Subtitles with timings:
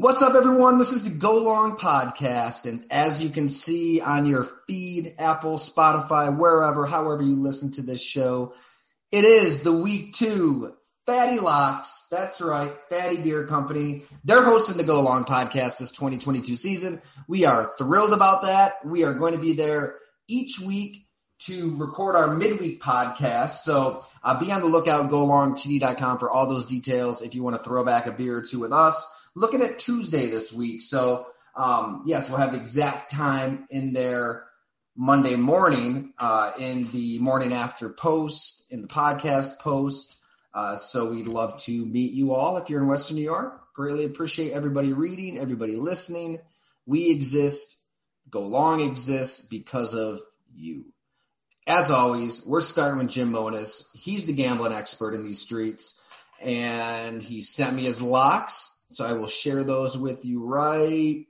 [0.00, 0.78] What's up, everyone?
[0.78, 2.64] This is the Go Long Podcast.
[2.64, 7.82] And as you can see on your feed, Apple, Spotify, wherever, however you listen to
[7.82, 8.54] this show,
[9.12, 10.72] it is the week two
[11.06, 12.06] Fattey Locks.
[12.10, 12.72] That's right.
[12.90, 14.04] Fattey Beer Company.
[14.24, 17.02] They're hosting the Go Long Podcast this 2022 season.
[17.28, 18.76] We are thrilled about that.
[18.86, 21.08] We are going to be there each week
[21.40, 23.64] to record our midweek podcast.
[23.64, 27.62] So uh, be on the lookout, golongtd.com for all those details if you want to
[27.62, 30.82] throw back a beer or two with us looking at Tuesday this week.
[30.82, 34.44] So, um, yes, we'll have the exact time in there
[34.96, 40.20] Monday morning uh, in the morning after post, in the podcast post.
[40.52, 43.72] Uh, so we'd love to meet you all if you're in Western New York.
[43.74, 46.38] Greatly appreciate everybody reading, everybody listening.
[46.86, 47.82] We exist,
[48.28, 50.20] Go Long exists because of
[50.54, 50.86] you.
[51.66, 53.90] As always, we're starting with Jim Monos.
[53.94, 56.02] He's the gambling expert in these streets,
[56.42, 61.24] and he sent me his locks so I will share those with you right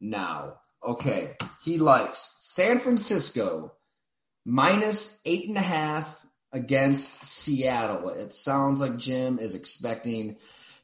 [0.00, 0.54] now.
[0.84, 1.36] Okay.
[1.62, 3.72] He likes San Francisco
[4.44, 8.08] minus eight and a half against Seattle.
[8.10, 10.36] It sounds like Jim is expecting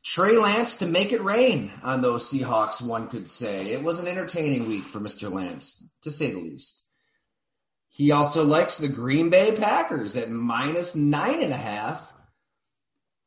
[0.04, 3.72] Trey Lance to make it rain on those Seahawks, one could say.
[3.72, 5.32] It was an entertaining week for Mr.
[5.32, 6.84] Lance, to say the least.
[7.88, 12.12] He also likes the Green Bay Packers at minus nine and a half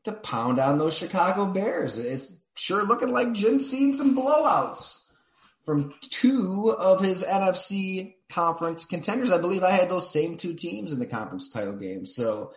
[0.06, 1.98] to pound on those Chicago Bears.
[1.98, 5.12] It's sure looking like Jim's seen some blowouts
[5.64, 9.32] from two of his NFC conference contenders.
[9.32, 12.06] I believe I had those same two teams in the conference title game.
[12.06, 12.54] So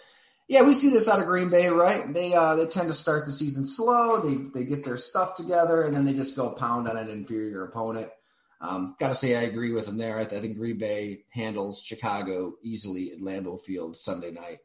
[0.48, 2.12] yeah, we see this out of Green Bay, right?
[2.12, 4.20] They uh, they tend to start the season slow.
[4.20, 7.64] They they get their stuff together, and then they just go pound on an inferior
[7.64, 8.08] opponent.
[8.60, 10.18] Um, Got to say, I agree with them there.
[10.18, 14.58] I, th- I, think Green Bay handles Chicago easily at Lambeau Field Sunday night.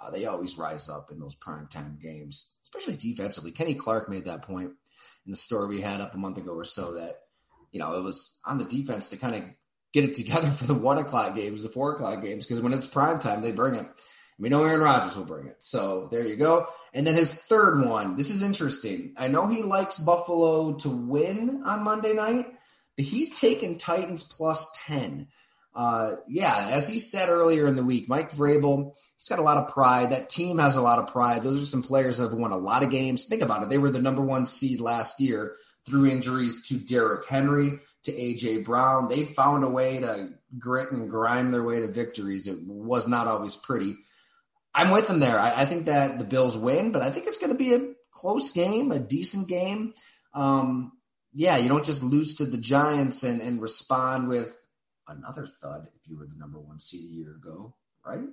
[0.00, 3.52] Uh, they always rise up in those primetime games, especially defensively.
[3.52, 4.70] Kenny Clark made that point
[5.26, 7.16] in the story we had up a month ago or so that,
[7.70, 9.42] you know, it was on the defense to kind of
[9.92, 12.86] get it together for the one o'clock games, the four o'clock games, because when it's
[12.86, 13.86] prime time, they bring it.
[14.38, 15.56] We know Aaron Rodgers will bring it.
[15.58, 16.66] So there you go.
[16.94, 18.16] And then his third one.
[18.16, 19.12] This is interesting.
[19.18, 22.46] I know he likes Buffalo to win on Monday night,
[22.96, 25.28] but he's taken Titans plus 10
[25.74, 29.56] uh, yeah, as he said earlier in the week, Mike Vrabel, he's got a lot
[29.56, 30.10] of pride.
[30.10, 31.42] That team has a lot of pride.
[31.42, 33.24] Those are some players that have won a lot of games.
[33.24, 33.68] Think about it.
[33.68, 38.64] They were the number one seed last year through injuries to Derrick Henry, to AJ
[38.64, 39.08] Brown.
[39.08, 42.46] They found a way to grit and grime their way to victories.
[42.46, 43.94] It was not always pretty.
[44.74, 45.38] I'm with them there.
[45.38, 47.92] I, I think that the Bills win, but I think it's going to be a
[48.12, 49.92] close game, a decent game.
[50.34, 50.92] Um,
[51.32, 54.56] yeah, you don't just lose to the Giants and, and respond with
[55.10, 57.74] another thud if you were the number one seed a year ago,
[58.06, 58.28] right?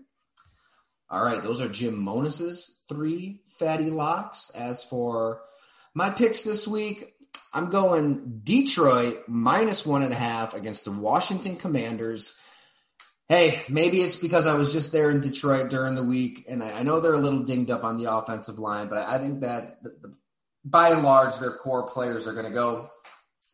[1.10, 4.52] All right, those are Jim Monos's three fatty locks.
[4.52, 5.42] As for
[5.94, 7.14] my picks this week,
[7.54, 12.40] I'm going Detroit minus one and a half against the Washington Commanders.
[13.30, 16.84] Hey, maybe it's because I was just there in Detroit during the week, and I,
[16.84, 19.90] know they're a little dinged up on the offensive line, but I think that the,
[20.02, 20.14] the,
[20.64, 22.90] by and large, their core players are going to go.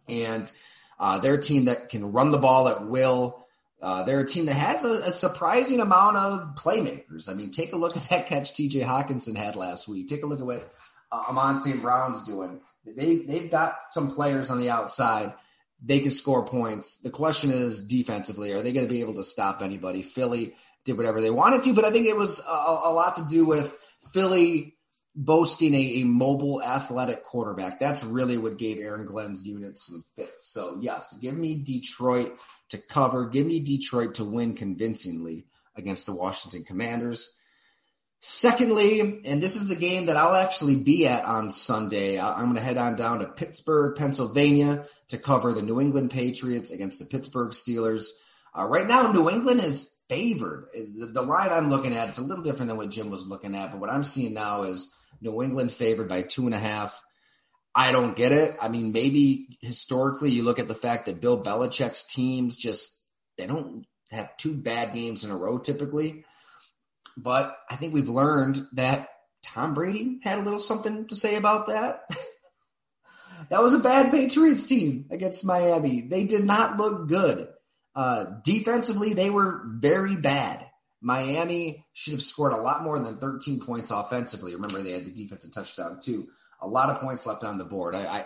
[0.07, 0.51] And
[0.99, 3.45] uh, they're a team that can run the ball at will.
[3.81, 7.27] Uh, they're a team that has a, a, surprising amount of playmakers.
[7.27, 10.07] I mean, take a look at that catch TJ Hockenson had last week.
[10.07, 10.71] Take a look at what
[11.11, 11.81] uh, Amon St.
[11.81, 12.61] Brown's doing.
[12.85, 15.33] They've, they've got some players on the outside.
[15.83, 16.97] They can score points.
[16.97, 20.01] The question is defensively, are they going to be able to stop anybody?
[20.01, 20.55] Philly
[20.85, 22.51] did whatever they wanted to, but I think it was a,
[22.85, 23.69] a lot to do with
[24.13, 24.72] Philly
[25.15, 27.79] boasting a, a, mobile athletic quarterback.
[27.79, 30.47] That's really what gave Aaron Glenn's unit some fits.
[30.47, 32.33] So yes, give me Detroit
[32.69, 33.29] to cover.
[33.29, 35.45] Give me Detroit to win convincingly
[35.75, 37.39] against the Washington Commanders.
[38.25, 42.55] Secondly, and this is the game that I'll actually be at on Sunday, I'm going
[42.55, 47.05] to head on down to Pittsburgh, Pennsylvania to cover the New England Patriots against the
[47.05, 48.11] Pittsburgh Steelers.
[48.57, 50.69] Uh, right now, New England is favored.
[50.73, 53.55] The, the line I'm looking at is a little different than what Jim was looking
[53.55, 57.01] at, but what I'm seeing now is New England favored by two and a half.
[57.75, 58.55] I don't get it.
[58.61, 62.99] I mean, maybe historically you look at the fact that Bill Belichick's teams just
[63.37, 66.23] they don't have two bad games in a row typically.
[67.17, 69.09] But I think we've learned that
[69.43, 72.01] Tom Brady had a little something to say about that.
[73.49, 76.01] that was a bad Patriots team against Miami.
[76.01, 77.49] They did not look good.
[77.95, 80.65] Uh, defensively, they were very bad.
[81.03, 84.55] Miami should have scored a lot more than 13 points offensively.
[84.55, 86.29] Remember, they had the defensive touchdown too.
[86.61, 87.93] A lot of points left on the board.
[87.93, 88.25] I, I,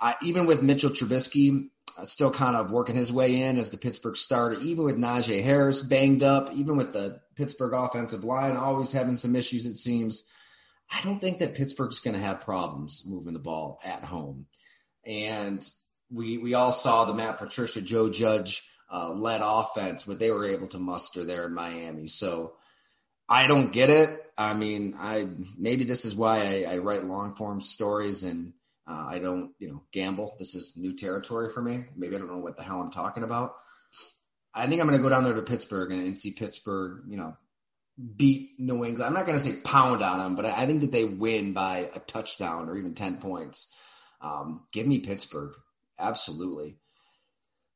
[0.00, 3.76] I even with Mitchell Trubisky, uh, still kind of working his way in as the
[3.76, 8.92] Pittsburgh starter, even with Najee Harris banged up, even with the Pittsburgh offensive line always
[8.92, 10.28] having some issues, it seems.
[10.92, 14.46] I don't think that Pittsburgh's going to have problems moving the ball at home.
[15.06, 15.64] And
[16.10, 20.44] we we all saw the Matt Patricia, Joe Judge uh, led offense, what they were
[20.44, 22.06] able to muster there in Miami.
[22.06, 22.52] So
[23.28, 24.22] I don't get it.
[24.38, 25.26] I mean, I
[25.58, 28.52] maybe this is why I, I write long form stories and
[28.86, 30.36] uh, I don't, you know, gamble.
[30.38, 31.86] This is new territory for me.
[31.96, 33.54] Maybe I don't know what the hell I'm talking about.
[34.54, 37.16] I think I'm going to go down there to Pittsburgh and, and see Pittsburgh, you
[37.16, 37.36] know,
[38.16, 39.02] beat New England.
[39.02, 41.90] I'm not going to say pound on them, but I, think that they win by
[41.94, 43.72] a touchdown or even 10 points.
[44.20, 45.54] Um, give me Pittsburgh.
[45.98, 46.76] Absolutely.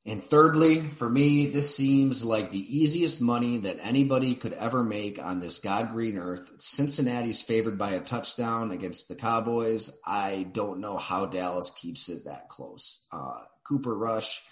[0.06, 5.18] And thirdly, for me, this seems like the easiest money that anybody could ever make
[5.22, 6.50] on this God green earth.
[6.56, 10.00] Cincinnati's favored by a touchdown against the Cowboys.
[10.06, 13.06] I don't know how Dallas keeps it that close.
[13.12, 14.42] Uh, Cooper Rush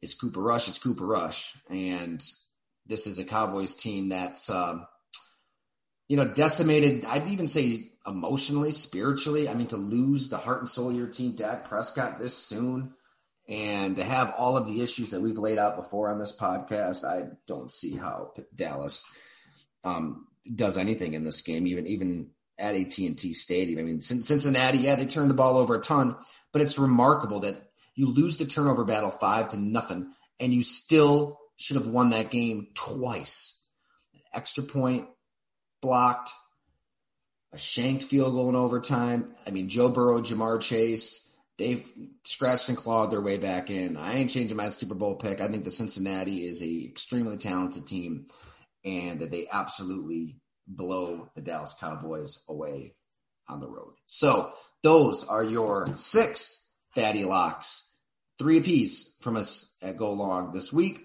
[0.00, 0.68] is Cooper Rush.
[0.68, 1.54] It's Cooper Rush.
[1.68, 2.24] And
[2.86, 4.78] this is a Cowboys team that's, uh,
[6.08, 7.04] you know, decimated.
[7.04, 9.50] I'd even say emotionally, spiritually.
[9.50, 12.94] I mean, to lose the heart and soul of your team, Dak Prescott, this soon
[13.48, 17.04] and to have all of the issues that we've laid out before on this podcast,
[17.04, 19.06] I don't see how Dallas
[19.84, 23.78] um, does anything in this game, even even at AT&T Stadium.
[23.78, 26.16] I mean, Cincinnati, yeah, they turned the ball over a ton,
[26.52, 31.38] but it's remarkable that you lose the turnover battle five to nothing, and you still
[31.56, 33.66] should have won that game twice.
[34.14, 35.06] An extra point
[35.80, 36.32] blocked,
[37.52, 39.34] a shanked field goal in overtime.
[39.46, 41.27] I mean, Joe Burrow, Ja'Marr Chase
[41.58, 41.84] they've
[42.24, 43.96] scratched and clawed their way back in.
[43.96, 45.40] I ain't changing my Super Bowl pick.
[45.40, 48.26] I think the Cincinnati is a extremely talented team
[48.84, 52.94] and that they absolutely blow the Dallas Cowboys away
[53.48, 53.94] on the road.
[54.06, 54.52] So
[54.82, 57.92] those are your six fatty locks,
[58.38, 61.00] three apiece from us at Go Long this week.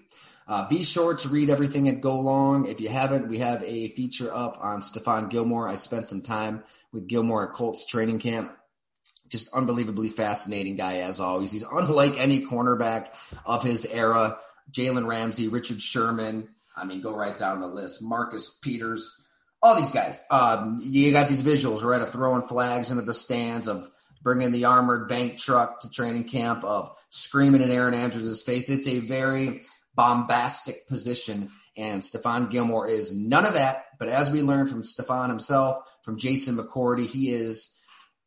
[0.46, 2.66] Uh, be sure to read everything at Go Long.
[2.66, 5.68] If you haven't, we have a feature up on Stephon Gilmore.
[5.68, 8.52] I spent some time with Gilmore at Colts training camp
[9.34, 11.50] just unbelievably fascinating guy as always.
[11.50, 13.08] He's unlike any cornerback
[13.44, 14.38] of his era.
[14.70, 16.48] Jalen Ramsey, Richard Sherman.
[16.76, 18.00] I mean, go right down the list.
[18.00, 19.20] Marcus Peters,
[19.60, 20.22] all these guys.
[20.30, 23.90] Um, you got these visuals, right, of throwing flags into the stands, of
[24.22, 28.70] bringing the armored bank truck to training camp, of screaming in Erin Andrews' face.
[28.70, 29.62] It's a very
[29.96, 31.50] bombastic position.
[31.76, 33.86] And Stephon Gilmore is none of that.
[33.98, 37.76] But as we learned from Stephon himself, from Jason McCourty, he is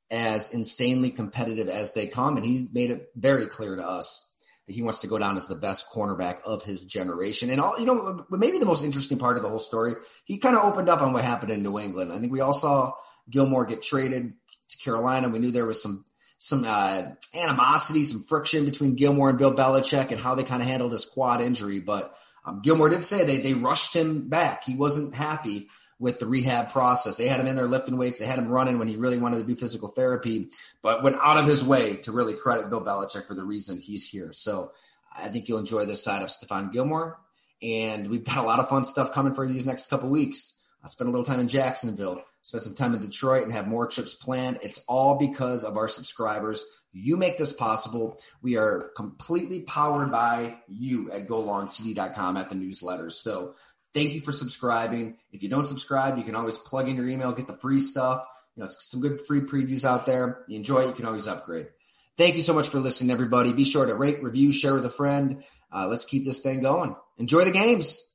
[0.10, 2.38] as insanely competitive as they come.
[2.38, 4.36] And he made it very clear to us
[4.66, 7.50] that he wants to go down as the best cornerback of his generation.
[7.50, 9.96] And all, you know, maybe the most interesting part of the whole story,
[10.26, 12.12] he kind of opened up on what happened in New England.
[12.12, 12.94] I think we all saw
[13.30, 14.34] Gilmore get traded
[14.70, 15.30] to Carolina.
[15.30, 16.06] We knew there was some,
[16.38, 20.68] some, uh, animosity, some friction between Gilmore and Bill Belichick and how they kind of
[20.68, 21.80] handled his quad injury.
[21.80, 22.14] But,
[22.46, 24.64] um, Gilmore did say they, they rushed him back.
[24.64, 25.68] He wasn't happy
[26.00, 27.18] with the rehab process.
[27.18, 28.20] They had him in there lifting weights.
[28.20, 30.50] They had him running when he really wanted to do physical therapy,
[30.82, 34.08] but went out of his way to really credit Bill Belichick for the reason he's
[34.08, 34.32] here.
[34.32, 34.72] So
[35.16, 37.20] I think you'll enjoy this side of Stephon Gilmore.
[37.62, 40.64] And we've got a lot of fun stuff coming for these next couple weeks.
[40.84, 43.88] I spent a little time in Jacksonville, spent some time in Detroit, and have more
[43.88, 44.60] trips planned.
[44.62, 46.64] It's all because of our subscribers.
[46.94, 48.20] You make this possible.
[48.42, 53.14] We are completely powered by you at golongtd.com at the newsletters.
[53.14, 53.56] So
[53.98, 55.18] Thank you for subscribing.
[55.32, 58.24] If you don't subscribe, you can always plug in your email, get the free stuff.
[58.56, 60.44] You know, it's some good free previews out there.
[60.48, 61.70] You enjoy it, you can always upgrade.
[62.16, 63.54] Thank you so much for listening, everybody.
[63.54, 65.44] Be sure to rate, review, share with a friend.
[65.74, 66.96] Uh, let's keep this thing going.
[67.18, 68.14] Enjoy the games.